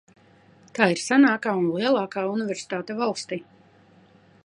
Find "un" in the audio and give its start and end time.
1.59-1.69